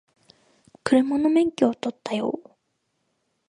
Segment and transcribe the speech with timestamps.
[0.83, 2.39] 車の免許取ったよ